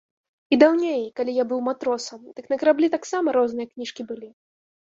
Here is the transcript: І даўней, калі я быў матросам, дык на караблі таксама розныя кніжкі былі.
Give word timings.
І 0.55 0.57
даўней, 0.61 1.03
калі 1.19 1.35
я 1.35 1.45
быў 1.51 1.59
матросам, 1.69 2.25
дык 2.39 2.45
на 2.55 2.59
караблі 2.65 2.91
таксама 2.97 3.39
розныя 3.41 3.67
кніжкі 3.77 4.01
былі. 4.13 4.29